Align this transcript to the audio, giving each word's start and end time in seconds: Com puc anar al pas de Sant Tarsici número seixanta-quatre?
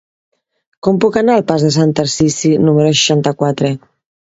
Com 0.87 0.97
puc 1.05 1.19
anar 1.21 1.35
al 1.41 1.45
pas 1.51 1.67
de 1.67 1.69
Sant 1.77 1.95
Tarsici 2.01 2.53
número 2.65 2.97
seixanta-quatre? 3.03 3.75